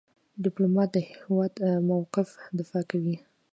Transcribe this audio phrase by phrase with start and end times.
[0.43, 1.53] ډيپلومات د هیواد
[1.89, 2.27] موقف
[2.59, 3.15] دفاع کوي.